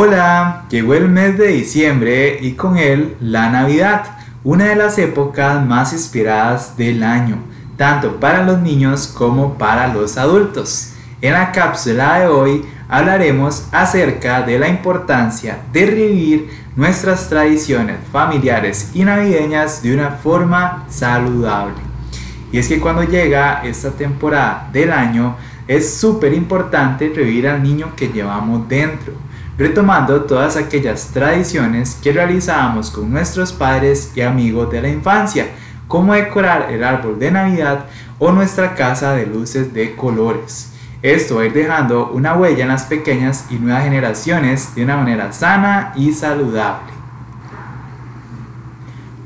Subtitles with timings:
[0.00, 4.04] Hola, llegó el mes de diciembre y con él la Navidad,
[4.44, 7.38] una de las épocas más inspiradas del año,
[7.76, 10.92] tanto para los niños como para los adultos.
[11.20, 18.92] En la cápsula de hoy hablaremos acerca de la importancia de revivir nuestras tradiciones familiares
[18.94, 21.82] y navideñas de una forma saludable.
[22.52, 25.34] Y es que cuando llega esta temporada del año
[25.66, 29.27] es súper importante revivir al niño que llevamos dentro
[29.58, 35.48] retomando todas aquellas tradiciones que realizábamos con nuestros padres y amigos de la infancia,
[35.88, 37.86] como decorar el árbol de Navidad
[38.20, 40.72] o nuestra casa de luces de colores.
[41.02, 44.96] Esto va a ir dejando una huella en las pequeñas y nuevas generaciones de una
[44.96, 46.92] manera sana y saludable.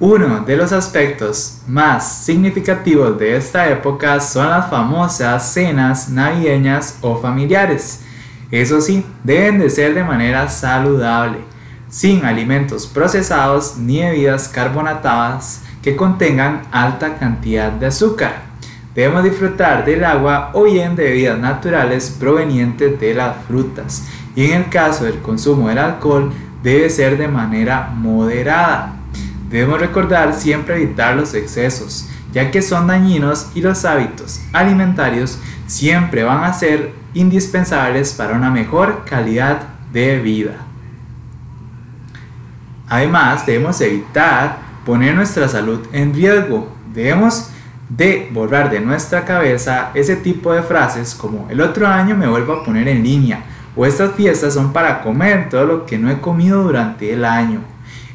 [0.00, 7.16] Uno de los aspectos más significativos de esta época son las famosas cenas navideñas o
[7.16, 8.03] familiares
[8.50, 11.38] eso sí, deben de ser de manera saludable,
[11.88, 18.42] sin alimentos procesados ni bebidas carbonatadas que contengan alta cantidad de azúcar.
[18.94, 24.06] Debemos disfrutar del agua o bien de bebidas naturales provenientes de las frutas.
[24.36, 28.96] Y en el caso del consumo del alcohol, debe ser de manera moderada.
[29.50, 36.24] Debemos recordar siempre evitar los excesos, ya que son dañinos y los hábitos alimentarios siempre
[36.24, 39.62] van a ser indispensables para una mejor calidad
[39.92, 40.56] de vida.
[42.88, 46.68] Además, debemos evitar poner nuestra salud en riesgo.
[46.92, 47.50] Debemos
[47.88, 52.54] de borrar de nuestra cabeza ese tipo de frases como el otro año me vuelvo
[52.54, 53.44] a poner en línea
[53.76, 57.60] o estas fiestas son para comer todo lo que no he comido durante el año.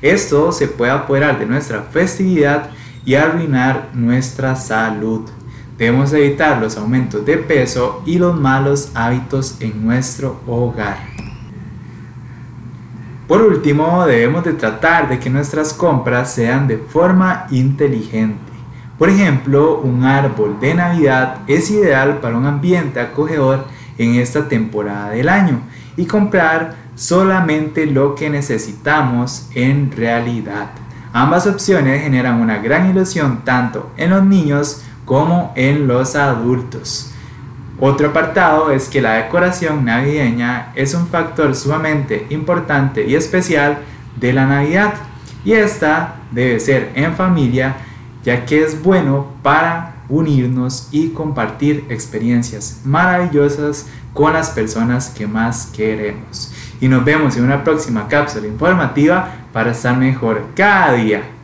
[0.00, 2.70] Esto se puede apoderar de nuestra festividad
[3.04, 5.28] y arruinar nuestra salud.
[5.78, 10.98] Debemos evitar los aumentos de peso y los malos hábitos en nuestro hogar.
[13.28, 18.40] Por último, debemos de tratar de que nuestras compras sean de forma inteligente.
[18.98, 23.66] Por ejemplo, un árbol de Navidad es ideal para un ambiente acogedor
[23.98, 25.60] en esta temporada del año
[25.96, 30.70] y comprar solamente lo que necesitamos en realidad.
[31.12, 37.10] Ambas opciones generan una gran ilusión tanto en los niños como en los adultos.
[37.80, 43.78] Otro apartado es que la decoración navideña es un factor sumamente importante y especial
[44.16, 44.94] de la Navidad
[45.46, 47.76] y esta debe ser en familia
[48.22, 55.72] ya que es bueno para unirnos y compartir experiencias maravillosas con las personas que más
[55.74, 56.52] queremos.
[56.82, 61.37] Y nos vemos en una próxima cápsula informativa para estar mejor cada día.